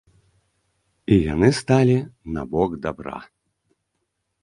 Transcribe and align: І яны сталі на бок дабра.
І 1.17 1.17
яны 1.33 1.47
сталі 1.59 1.97
на 2.39 2.49
бок 2.57 2.71
дабра. 2.87 3.19